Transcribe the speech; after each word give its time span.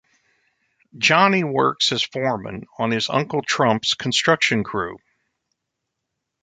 Johnnie 0.97 1.43
works 1.43 1.91
as 1.91 2.01
foreman 2.01 2.63
on 2.79 2.89
his 2.89 3.07
uncle 3.07 3.43
Trump's 3.43 3.93
construction 3.93 4.63
crew. 4.63 4.97